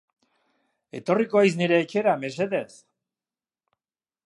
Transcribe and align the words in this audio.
Etorriko 0.99 1.41
haiz 1.41 1.51
nire 1.59 1.77
etxera, 1.83 2.17
mesedez? 2.25 2.81